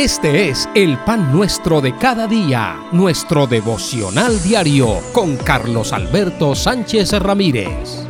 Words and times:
Este 0.00 0.48
es 0.48 0.66
el 0.74 0.96
pan 0.96 1.30
nuestro 1.30 1.82
de 1.82 1.94
cada 1.94 2.26
día, 2.26 2.86
nuestro 2.90 3.46
devocional 3.46 4.42
diario 4.42 4.98
con 5.12 5.36
Carlos 5.36 5.92
Alberto 5.92 6.54
Sánchez 6.54 7.12
Ramírez. 7.20 8.06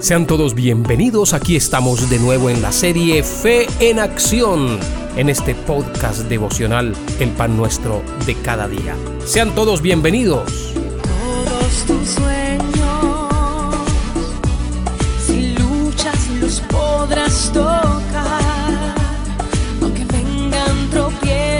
Sean 0.00 0.26
todos 0.26 0.56
bienvenidos, 0.56 1.32
aquí 1.32 1.54
estamos 1.54 2.10
de 2.10 2.18
nuevo 2.18 2.50
en 2.50 2.60
la 2.60 2.72
serie 2.72 3.22
Fe 3.22 3.68
en 3.78 4.00
Acción, 4.00 4.80
en 5.16 5.28
este 5.28 5.54
podcast 5.54 6.22
devocional 6.22 6.92
El 7.20 7.30
pan 7.30 7.56
nuestro 7.56 8.02
de 8.26 8.34
cada 8.34 8.66
día. 8.66 8.96
Sean 9.24 9.54
todos 9.54 9.80
bienvenidos. 9.80 10.74
Todos 10.74 11.84
tus 11.86 12.08
sueños, 12.08 13.28
si 15.24 15.54
luchas 15.54 16.28
los 16.40 16.60
podrás 16.62 17.52
tocar. 17.52 18.25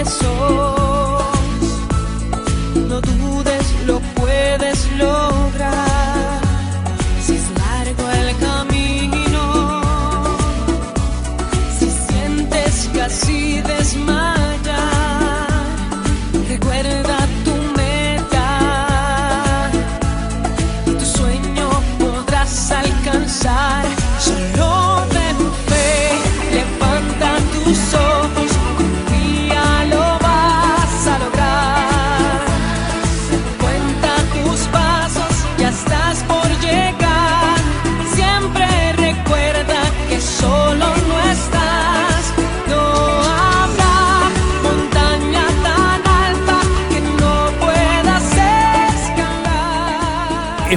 No 0.07 0.66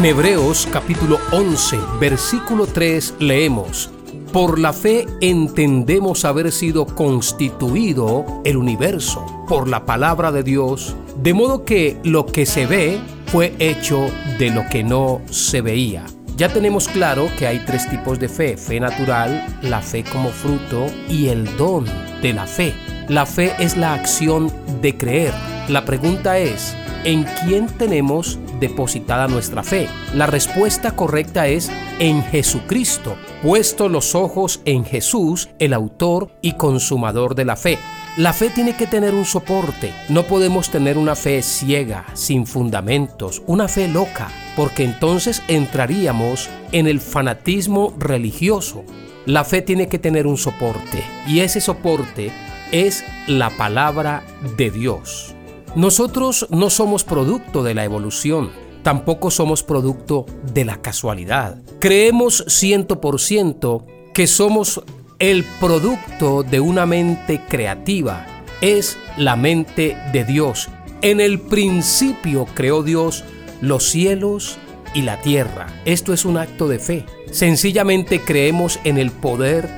En 0.00 0.06
Hebreos 0.06 0.66
capítulo 0.72 1.18
11, 1.30 1.78
versículo 2.00 2.66
3 2.66 3.16
leemos, 3.18 3.90
Por 4.32 4.58
la 4.58 4.72
fe 4.72 5.04
entendemos 5.20 6.24
haber 6.24 6.52
sido 6.52 6.86
constituido 6.86 8.24
el 8.46 8.56
universo 8.56 9.26
por 9.46 9.68
la 9.68 9.84
palabra 9.84 10.32
de 10.32 10.42
Dios, 10.42 10.96
de 11.22 11.34
modo 11.34 11.66
que 11.66 11.98
lo 12.02 12.24
que 12.24 12.46
se 12.46 12.64
ve 12.64 12.98
fue 13.26 13.54
hecho 13.58 14.06
de 14.38 14.48
lo 14.48 14.66
que 14.70 14.82
no 14.82 15.20
se 15.28 15.60
veía. 15.60 16.06
Ya 16.34 16.48
tenemos 16.48 16.88
claro 16.88 17.28
que 17.38 17.46
hay 17.46 17.58
tres 17.66 17.86
tipos 17.90 18.18
de 18.18 18.30
fe, 18.30 18.56
fe 18.56 18.80
natural, 18.80 19.58
la 19.60 19.82
fe 19.82 20.02
como 20.02 20.30
fruto 20.30 20.86
y 21.10 21.26
el 21.26 21.58
don 21.58 21.84
de 22.22 22.32
la 22.32 22.46
fe. 22.46 22.72
La 23.08 23.26
fe 23.26 23.52
es 23.58 23.76
la 23.76 23.92
acción 23.92 24.50
de 24.80 24.96
creer. 24.96 25.34
La 25.68 25.84
pregunta 25.84 26.38
es, 26.38 26.74
¿en 27.04 27.26
quién 27.44 27.66
tenemos 27.66 28.38
depositada 28.60 29.26
nuestra 29.26 29.62
fe? 29.62 29.88
La 30.14 30.26
respuesta 30.26 30.92
correcta 30.92 31.48
es 31.48 31.70
en 31.98 32.22
Jesucristo, 32.22 33.16
puesto 33.42 33.88
los 33.88 34.14
ojos 34.14 34.60
en 34.64 34.84
Jesús, 34.84 35.48
el 35.58 35.72
autor 35.72 36.30
y 36.42 36.52
consumador 36.52 37.34
de 37.34 37.44
la 37.44 37.56
fe. 37.56 37.78
La 38.16 38.32
fe 38.32 38.50
tiene 38.50 38.76
que 38.76 38.86
tener 38.86 39.14
un 39.14 39.24
soporte. 39.24 39.92
No 40.08 40.24
podemos 40.24 40.70
tener 40.70 40.98
una 40.98 41.14
fe 41.14 41.42
ciega, 41.42 42.06
sin 42.14 42.46
fundamentos, 42.46 43.42
una 43.46 43.68
fe 43.68 43.88
loca, 43.88 44.28
porque 44.56 44.84
entonces 44.84 45.42
entraríamos 45.48 46.50
en 46.72 46.86
el 46.86 47.00
fanatismo 47.00 47.94
religioso. 47.98 48.84
La 49.26 49.44
fe 49.44 49.62
tiene 49.62 49.88
que 49.88 49.98
tener 49.98 50.26
un 50.26 50.36
soporte 50.36 51.04
y 51.26 51.40
ese 51.40 51.60
soporte 51.60 52.32
es 52.72 53.04
la 53.26 53.50
palabra 53.50 54.24
de 54.56 54.70
Dios. 54.70 55.34
Nosotros 55.76 56.48
no 56.50 56.68
somos 56.68 57.04
producto 57.04 57.62
de 57.62 57.74
la 57.74 57.84
evolución, 57.84 58.50
tampoco 58.82 59.30
somos 59.30 59.62
producto 59.62 60.26
de 60.52 60.64
la 60.64 60.82
casualidad. 60.82 61.62
Creemos 61.78 62.44
ciento 62.48 63.00
por 63.00 63.20
ciento 63.20 63.86
que 64.12 64.26
somos 64.26 64.82
el 65.20 65.44
producto 65.60 66.42
de 66.42 66.58
una 66.58 66.86
mente 66.86 67.40
creativa. 67.48 68.26
Es 68.60 68.98
la 69.16 69.36
mente 69.36 69.96
de 70.12 70.24
Dios. 70.24 70.68
En 71.02 71.20
el 71.20 71.38
principio 71.38 72.46
creó 72.52 72.82
Dios 72.82 73.22
los 73.60 73.84
cielos 73.84 74.58
y 74.92 75.02
la 75.02 75.20
tierra. 75.20 75.68
Esto 75.84 76.12
es 76.12 76.24
un 76.24 76.36
acto 76.36 76.66
de 76.66 76.80
fe. 76.80 77.06
Sencillamente 77.30 78.20
creemos 78.20 78.80
en 78.82 78.98
el 78.98 79.12
poder 79.12 79.68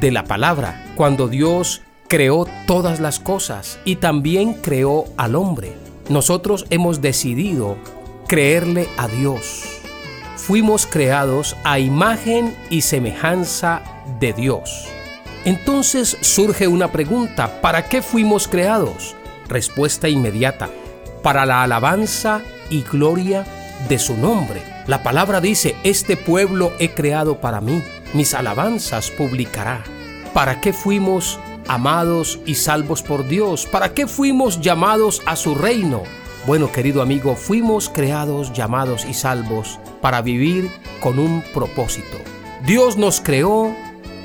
de 0.00 0.10
la 0.10 0.24
palabra. 0.24 0.92
Cuando 0.94 1.26
Dios 1.26 1.80
creó 2.08 2.46
todas 2.66 3.00
las 3.00 3.20
cosas 3.20 3.78
y 3.84 3.96
también 3.96 4.54
creó 4.54 5.04
al 5.16 5.36
hombre. 5.36 5.74
Nosotros 6.08 6.66
hemos 6.70 7.02
decidido 7.02 7.76
creerle 8.26 8.88
a 8.96 9.08
Dios. 9.08 9.64
Fuimos 10.36 10.86
creados 10.86 11.54
a 11.64 11.78
imagen 11.78 12.56
y 12.70 12.80
semejanza 12.80 13.82
de 14.18 14.32
Dios. 14.32 14.88
Entonces 15.44 16.16
surge 16.22 16.66
una 16.66 16.90
pregunta, 16.90 17.60
¿para 17.60 17.88
qué 17.88 18.00
fuimos 18.00 18.48
creados? 18.48 19.14
Respuesta 19.46 20.08
inmediata, 20.08 20.70
para 21.22 21.44
la 21.44 21.62
alabanza 21.62 22.40
y 22.70 22.82
gloria 22.82 23.44
de 23.88 23.98
su 23.98 24.16
nombre. 24.16 24.62
La 24.86 25.02
palabra 25.02 25.40
dice, 25.40 25.76
este 25.84 26.16
pueblo 26.16 26.72
he 26.78 26.90
creado 26.90 27.40
para 27.40 27.60
mí, 27.60 27.82
mis 28.14 28.32
alabanzas 28.32 29.10
publicará. 29.10 29.84
¿Para 30.32 30.60
qué 30.60 30.72
fuimos 30.72 31.38
amados 31.68 32.40
y 32.46 32.54
salvos 32.54 33.02
por 33.02 33.28
Dios? 33.28 33.66
¿Para 33.66 33.94
qué 33.94 34.06
fuimos 34.06 34.60
llamados 34.60 35.22
a 35.26 35.36
su 35.36 35.54
reino? 35.54 36.02
Bueno, 36.46 36.72
querido 36.72 37.02
amigo, 37.02 37.36
fuimos 37.36 37.88
creados, 37.88 38.52
llamados 38.52 39.04
y 39.04 39.14
salvos 39.14 39.78
para 40.00 40.22
vivir 40.22 40.70
con 41.00 41.18
un 41.18 41.42
propósito. 41.52 42.16
Dios 42.66 42.96
nos 42.96 43.20
creó 43.20 43.74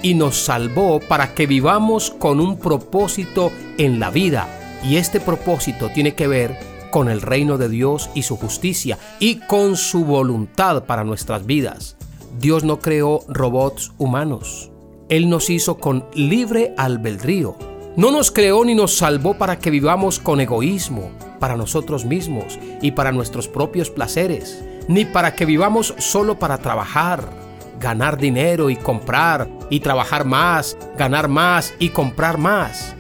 y 0.01 0.13
nos 0.13 0.37
salvó 0.37 0.99
para 0.99 1.33
que 1.33 1.47
vivamos 1.47 2.11
con 2.11 2.39
un 2.39 2.57
propósito 2.57 3.51
en 3.77 3.99
la 3.99 4.09
vida. 4.09 4.47
Y 4.83 4.97
este 4.97 5.19
propósito 5.19 5.89
tiene 5.89 6.15
que 6.15 6.27
ver 6.27 6.57
con 6.91 7.09
el 7.09 7.21
reino 7.21 7.57
de 7.57 7.69
Dios 7.69 8.09
y 8.13 8.23
su 8.23 8.37
justicia 8.37 8.99
y 9.19 9.35
con 9.47 9.77
su 9.77 10.05
voluntad 10.05 10.83
para 10.83 11.03
nuestras 11.03 11.45
vidas. 11.45 11.97
Dios 12.39 12.63
no 12.63 12.79
creó 12.79 13.21
robots 13.27 13.93
humanos. 13.97 14.72
Él 15.09 15.29
nos 15.29 15.49
hizo 15.49 15.77
con 15.77 16.05
libre 16.13 16.73
albedrío. 16.77 17.57
No 17.95 18.11
nos 18.11 18.31
creó 18.31 18.65
ni 18.65 18.73
nos 18.73 18.97
salvó 18.97 19.35
para 19.35 19.59
que 19.59 19.69
vivamos 19.69 20.19
con 20.19 20.41
egoísmo, 20.41 21.11
para 21.39 21.55
nosotros 21.55 22.05
mismos 22.05 22.57
y 22.81 22.91
para 22.91 23.11
nuestros 23.11 23.47
propios 23.47 23.89
placeres, 23.89 24.63
ni 24.87 25.05
para 25.05 25.35
que 25.35 25.45
vivamos 25.45 25.93
solo 25.97 26.39
para 26.39 26.57
trabajar, 26.57 27.29
ganar 27.79 28.17
dinero 28.17 28.69
y 28.69 28.75
comprar, 28.77 29.49
y 29.69 29.81
trabajar 29.81 30.25
más, 30.25 30.77
ganar 30.97 31.27
más 31.27 31.73
y 31.79 31.89
comprar 31.89 32.37
más. 32.37 32.95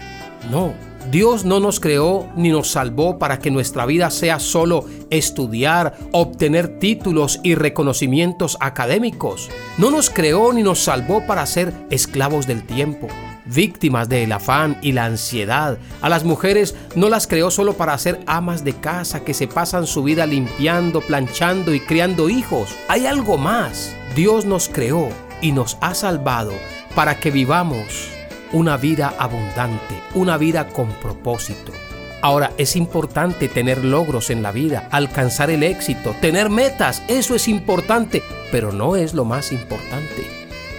No, 0.51 0.73
Dios 1.11 1.43
no 1.43 1.59
nos 1.59 1.79
creó 1.79 2.29
ni 2.35 2.49
nos 2.49 2.69
salvó 2.69 3.19
para 3.19 3.39
que 3.39 3.51
nuestra 3.51 3.85
vida 3.85 4.09
sea 4.09 4.39
solo 4.39 4.85
estudiar, 5.09 5.95
obtener 6.11 6.79
títulos 6.79 7.39
y 7.43 7.55
reconocimientos 7.55 8.57
académicos. 8.59 9.49
No 9.77 9.91
nos 9.91 10.09
creó 10.09 10.53
ni 10.53 10.63
nos 10.63 10.79
salvó 10.79 11.25
para 11.27 11.45
ser 11.45 11.73
esclavos 11.89 12.47
del 12.47 12.63
tiempo, 12.63 13.07
víctimas 13.45 14.07
del 14.07 14.31
afán 14.31 14.77
y 14.81 14.93
la 14.93 15.05
ansiedad. 15.05 15.77
A 16.01 16.09
las 16.09 16.23
mujeres 16.23 16.75
no 16.95 17.09
las 17.09 17.27
creó 17.27 17.51
solo 17.51 17.73
para 17.73 17.97
ser 17.97 18.21
amas 18.25 18.63
de 18.63 18.73
casa 18.73 19.23
que 19.23 19.33
se 19.33 19.47
pasan 19.47 19.87
su 19.87 20.03
vida 20.03 20.25
limpiando, 20.25 21.01
planchando 21.01 21.73
y 21.73 21.81
criando 21.81 22.29
hijos. 22.29 22.73
Hay 22.87 23.05
algo 23.05 23.37
más. 23.37 23.93
Dios 24.15 24.45
nos 24.45 24.69
creó 24.69 25.09
y 25.41 25.51
nos 25.51 25.77
ha 25.81 25.93
salvado 25.95 26.53
para 26.95 27.19
que 27.19 27.31
vivamos 27.31 28.12
una 28.53 28.77
vida 28.77 29.13
abundante, 29.17 29.95
una 30.13 30.37
vida 30.37 30.67
con 30.69 30.87
propósito. 30.93 31.73
Ahora, 32.21 32.53
es 32.57 32.77
importante 32.77 33.49
tener 33.49 33.83
logros 33.83 34.29
en 34.29 34.41
la 34.41 34.53
vida, 34.53 34.87
alcanzar 34.91 35.49
el 35.49 35.63
éxito, 35.63 36.15
tener 36.21 36.49
metas, 36.49 37.03
eso 37.09 37.35
es 37.35 37.49
importante, 37.49 38.23
pero 38.51 38.71
no 38.71 38.95
es 38.95 39.13
lo 39.13 39.25
más 39.25 39.51
importante. 39.51 40.25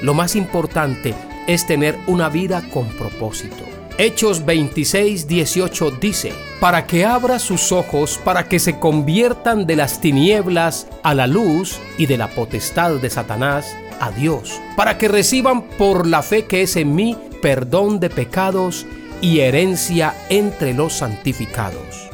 Lo 0.00 0.14
más 0.14 0.36
importante 0.36 1.14
es 1.46 1.66
tener 1.66 1.98
una 2.06 2.30
vida 2.30 2.62
con 2.72 2.86
propósito. 2.88 3.64
Hechos 3.98 4.44
26, 4.44 5.28
18 5.28 5.90
dice, 6.00 6.32
para 6.60 6.86
que 6.86 7.04
abra 7.04 7.38
sus 7.38 7.72
ojos, 7.72 8.18
para 8.24 8.48
que 8.48 8.58
se 8.58 8.78
conviertan 8.78 9.66
de 9.66 9.76
las 9.76 10.00
tinieblas 10.00 10.86
a 11.02 11.14
la 11.14 11.26
luz 11.26 11.78
y 11.98 12.06
de 12.06 12.16
la 12.16 12.28
potestad 12.28 12.92
de 12.92 13.10
Satanás 13.10 13.76
a 14.00 14.10
Dios, 14.10 14.60
para 14.76 14.98
que 14.98 15.08
reciban 15.08 15.62
por 15.62 16.06
la 16.06 16.22
fe 16.22 16.46
que 16.46 16.62
es 16.62 16.74
en 16.76 16.94
mí 16.94 17.16
perdón 17.44 18.00
de 18.00 18.08
pecados 18.08 18.86
y 19.20 19.40
herencia 19.40 20.14
entre 20.30 20.72
los 20.72 20.94
santificados. 20.94 22.08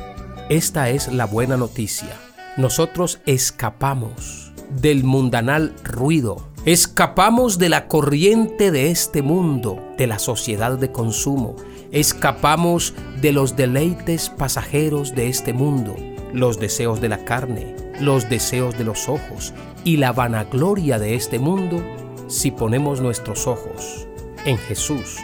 Esta 0.49 0.91
es 0.91 1.07
la 1.07 1.25
buena 1.25 1.57
noticia. 1.57 2.17
Nosotros 2.57 3.21
escapamos 3.27 4.51
del 4.71 5.05
mundanal 5.05 5.73
ruido, 5.85 6.49
escapamos 6.65 7.59
de 7.59 7.69
la 7.69 7.87
corriente 7.87 8.73
de 8.73 8.91
este 8.91 9.23
mundo, 9.23 9.81
de 9.97 10.09
la 10.09 10.19
sociedad 10.19 10.77
de 10.77 10.91
consumo, 10.91 11.55
escapamos 11.93 12.93
de 13.21 13.31
los 13.31 13.55
deleites 13.55 14.31
pasajeros 14.31 15.15
de 15.15 15.29
este 15.29 15.53
mundo, 15.53 15.95
los 16.33 16.59
deseos 16.59 17.01
de 17.01 17.09
la 17.09 17.25
carne, 17.25 17.77
los 18.01 18.29
deseos 18.29 18.77
de 18.77 18.83
los 18.83 19.09
ojos 19.09 19.55
y 19.85 19.99
la 19.99 20.11
vanagloria 20.11 20.99
de 20.99 21.15
este 21.15 21.39
mundo 21.39 21.81
si 22.27 22.51
ponemos 22.51 23.01
nuestros 23.01 23.47
ojos 23.47 24.09
en 24.45 24.59
Jesús, 24.59 25.17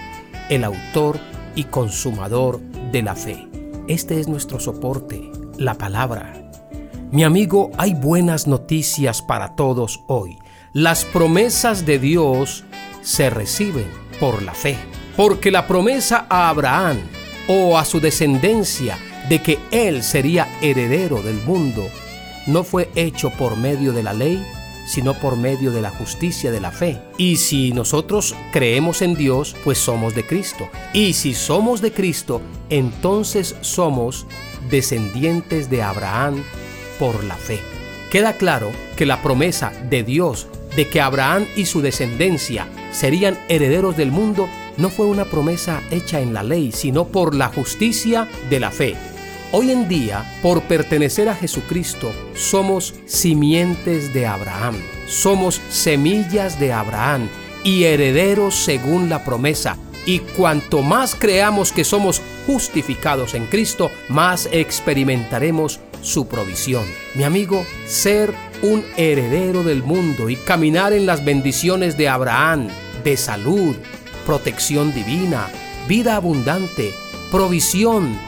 el 0.48 0.64
autor 0.64 1.18
y 1.54 1.64
consumador 1.64 2.60
de 2.92 3.02
la 3.02 3.14
fe. 3.14 3.48
Este 3.88 4.20
es 4.20 4.28
nuestro 4.28 4.60
soporte, 4.60 5.30
la 5.58 5.74
palabra. 5.74 6.50
Mi 7.12 7.24
amigo, 7.24 7.70
hay 7.78 7.94
buenas 7.94 8.46
noticias 8.46 9.22
para 9.22 9.54
todos 9.54 10.00
hoy. 10.06 10.38
Las 10.72 11.04
promesas 11.04 11.86
de 11.86 11.98
Dios 11.98 12.64
se 13.02 13.30
reciben 13.30 13.86
por 14.18 14.42
la 14.42 14.54
fe, 14.54 14.76
porque 15.16 15.50
la 15.50 15.66
promesa 15.66 16.26
a 16.28 16.48
Abraham 16.48 16.98
o 17.48 17.78
a 17.78 17.84
su 17.84 18.00
descendencia 18.00 18.98
de 19.28 19.40
que 19.40 19.58
él 19.70 20.02
sería 20.02 20.48
heredero 20.60 21.22
del 21.22 21.42
mundo 21.44 21.88
no 22.46 22.62
fue 22.62 22.90
hecho 22.94 23.30
por 23.30 23.56
medio 23.56 23.92
de 23.92 24.02
la 24.02 24.12
ley, 24.12 24.44
sino 24.86 25.14
por 25.14 25.36
medio 25.36 25.72
de 25.72 25.82
la 25.82 25.90
justicia 25.90 26.50
de 26.50 26.60
la 26.60 26.70
fe. 26.70 26.98
Y 27.18 27.36
si 27.36 27.72
nosotros 27.72 28.34
creemos 28.52 29.02
en 29.02 29.14
Dios, 29.14 29.54
pues 29.64 29.78
somos 29.78 30.14
de 30.14 30.26
Cristo. 30.26 30.68
Y 30.92 31.12
si 31.12 31.34
somos 31.34 31.80
de 31.80 31.92
Cristo, 31.92 32.40
entonces 32.70 33.56
somos 33.60 34.26
descendientes 34.70 35.68
de 35.70 35.82
Abraham 35.82 36.42
por 36.98 37.24
la 37.24 37.34
fe. 37.34 37.60
Queda 38.10 38.34
claro 38.34 38.70
que 38.96 39.06
la 39.06 39.22
promesa 39.22 39.72
de 39.90 40.02
Dios 40.02 40.46
de 40.76 40.86
que 40.86 41.00
Abraham 41.00 41.46
y 41.56 41.64
su 41.64 41.80
descendencia 41.80 42.68
serían 42.92 43.38
herederos 43.48 43.96
del 43.96 44.12
mundo 44.12 44.48
no 44.76 44.90
fue 44.90 45.06
una 45.06 45.24
promesa 45.24 45.82
hecha 45.90 46.20
en 46.20 46.34
la 46.34 46.42
ley, 46.42 46.70
sino 46.70 47.08
por 47.08 47.34
la 47.34 47.48
justicia 47.48 48.28
de 48.50 48.60
la 48.60 48.70
fe. 48.70 48.94
Hoy 49.58 49.70
en 49.70 49.88
día, 49.88 50.22
por 50.42 50.64
pertenecer 50.64 51.30
a 51.30 51.34
Jesucristo, 51.34 52.12
somos 52.34 52.92
simientes 53.06 54.12
de 54.12 54.26
Abraham, 54.26 54.76
somos 55.08 55.62
semillas 55.70 56.60
de 56.60 56.74
Abraham 56.74 57.30
y 57.64 57.84
herederos 57.84 58.54
según 58.54 59.08
la 59.08 59.24
promesa. 59.24 59.78
Y 60.04 60.18
cuanto 60.18 60.82
más 60.82 61.14
creamos 61.14 61.72
que 61.72 61.84
somos 61.84 62.20
justificados 62.46 63.32
en 63.32 63.46
Cristo, 63.46 63.90
más 64.10 64.46
experimentaremos 64.52 65.80
su 66.02 66.28
provisión. 66.28 66.84
Mi 67.14 67.24
amigo, 67.24 67.64
ser 67.86 68.34
un 68.60 68.84
heredero 68.98 69.62
del 69.62 69.82
mundo 69.82 70.28
y 70.28 70.36
caminar 70.36 70.92
en 70.92 71.06
las 71.06 71.24
bendiciones 71.24 71.96
de 71.96 72.10
Abraham, 72.10 72.68
de 73.02 73.16
salud, 73.16 73.74
protección 74.26 74.92
divina, 74.92 75.48
vida 75.88 76.16
abundante, 76.16 76.92
provisión, 77.30 78.18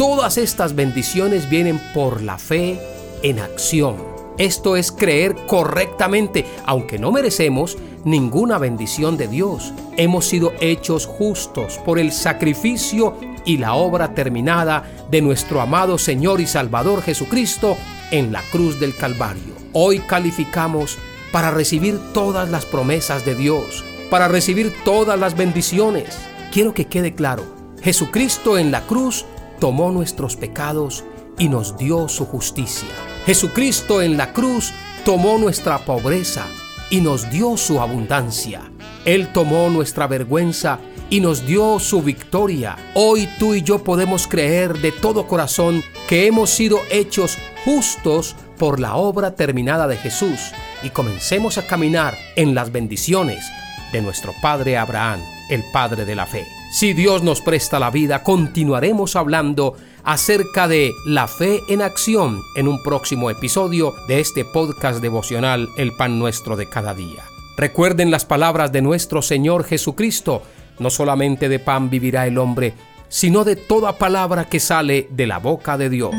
Todas 0.00 0.38
estas 0.38 0.74
bendiciones 0.74 1.50
vienen 1.50 1.78
por 1.92 2.22
la 2.22 2.38
fe 2.38 2.80
en 3.22 3.38
acción. 3.38 3.96
Esto 4.38 4.76
es 4.76 4.92
creer 4.92 5.36
correctamente, 5.46 6.46
aunque 6.64 6.98
no 6.98 7.12
merecemos 7.12 7.76
ninguna 8.06 8.56
bendición 8.56 9.18
de 9.18 9.28
Dios. 9.28 9.74
Hemos 9.98 10.24
sido 10.24 10.54
hechos 10.62 11.04
justos 11.04 11.76
por 11.84 11.98
el 11.98 12.12
sacrificio 12.12 13.14
y 13.44 13.58
la 13.58 13.74
obra 13.74 14.14
terminada 14.14 14.90
de 15.10 15.20
nuestro 15.20 15.60
amado 15.60 15.98
Señor 15.98 16.40
y 16.40 16.46
Salvador 16.46 17.02
Jesucristo 17.02 17.76
en 18.10 18.32
la 18.32 18.40
cruz 18.50 18.80
del 18.80 18.96
Calvario. 18.96 19.52
Hoy 19.74 19.98
calificamos 19.98 20.96
para 21.30 21.50
recibir 21.50 22.00
todas 22.14 22.48
las 22.48 22.64
promesas 22.64 23.26
de 23.26 23.34
Dios, 23.34 23.84
para 24.08 24.28
recibir 24.28 24.72
todas 24.82 25.20
las 25.20 25.36
bendiciones. 25.36 26.18
Quiero 26.50 26.72
que 26.72 26.86
quede 26.86 27.14
claro, 27.14 27.44
Jesucristo 27.82 28.56
en 28.56 28.70
la 28.70 28.80
cruz 28.86 29.26
tomó 29.60 29.92
nuestros 29.92 30.36
pecados 30.36 31.04
y 31.38 31.48
nos 31.48 31.76
dio 31.76 32.08
su 32.08 32.26
justicia. 32.26 32.88
Jesucristo 33.26 34.02
en 34.02 34.16
la 34.16 34.32
cruz 34.32 34.72
tomó 35.04 35.38
nuestra 35.38 35.78
pobreza 35.78 36.46
y 36.90 37.00
nos 37.00 37.30
dio 37.30 37.56
su 37.56 37.80
abundancia. 37.80 38.62
Él 39.04 39.32
tomó 39.32 39.68
nuestra 39.70 40.06
vergüenza 40.06 40.78
y 41.08 41.20
nos 41.20 41.46
dio 41.46 41.78
su 41.78 42.02
victoria. 42.02 42.76
Hoy 42.94 43.28
tú 43.38 43.54
y 43.54 43.62
yo 43.62 43.82
podemos 43.84 44.26
creer 44.26 44.78
de 44.78 44.92
todo 44.92 45.26
corazón 45.26 45.82
que 46.08 46.26
hemos 46.26 46.50
sido 46.50 46.80
hechos 46.90 47.38
justos 47.64 48.36
por 48.58 48.80
la 48.80 48.96
obra 48.96 49.34
terminada 49.34 49.86
de 49.86 49.96
Jesús 49.96 50.52
y 50.82 50.90
comencemos 50.90 51.58
a 51.58 51.66
caminar 51.66 52.16
en 52.36 52.54
las 52.54 52.72
bendiciones 52.72 53.44
de 53.92 54.02
nuestro 54.02 54.34
Padre 54.40 54.76
Abraham, 54.76 55.20
el 55.48 55.64
Padre 55.72 56.04
de 56.04 56.14
la 56.14 56.26
fe. 56.26 56.59
Si 56.70 56.92
Dios 56.92 57.24
nos 57.24 57.40
presta 57.40 57.80
la 57.80 57.90
vida, 57.90 58.22
continuaremos 58.22 59.16
hablando 59.16 59.74
acerca 60.04 60.68
de 60.68 60.92
la 61.04 61.26
fe 61.26 61.60
en 61.68 61.82
acción 61.82 62.42
en 62.54 62.68
un 62.68 62.80
próximo 62.84 63.28
episodio 63.28 63.92
de 64.06 64.20
este 64.20 64.44
podcast 64.44 65.02
devocional 65.02 65.68
El 65.76 65.90
Pan 65.96 66.20
Nuestro 66.20 66.56
de 66.56 66.68
cada 66.68 66.94
día. 66.94 67.24
Recuerden 67.56 68.12
las 68.12 68.24
palabras 68.24 68.70
de 68.70 68.82
nuestro 68.82 69.20
Señor 69.20 69.64
Jesucristo, 69.64 70.42
no 70.78 70.90
solamente 70.90 71.48
de 71.48 71.58
pan 71.58 71.90
vivirá 71.90 72.28
el 72.28 72.38
hombre, 72.38 72.74
sino 73.08 73.42
de 73.42 73.56
toda 73.56 73.98
palabra 73.98 74.48
que 74.48 74.60
sale 74.60 75.08
de 75.10 75.26
la 75.26 75.38
boca 75.38 75.76
de 75.76 75.90
Dios. 75.90 76.14